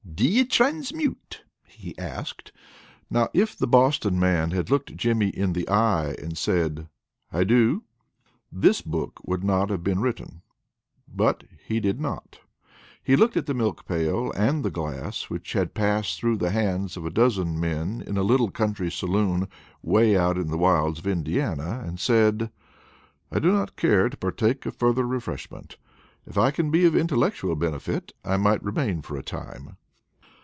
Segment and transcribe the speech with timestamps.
[0.13, 2.51] "Do you transmute?" he asked.
[3.09, 6.87] Now if the Boston man had looked Jimmy in the eye, and said
[7.31, 7.81] "I do,"
[8.51, 10.43] this book would not have been written.
[11.07, 12.39] But he did not.
[13.01, 16.95] He looked at the milk pail, and the glass, which had passed through the hands
[16.97, 19.47] of a dozen men in a little country saloon
[19.83, 22.51] away out in the wilds of Indiana, and said:
[23.31, 25.77] "I do not care to partake of further refreshment;
[26.27, 29.77] if I can be of intellectual benefit, I might remain for a time."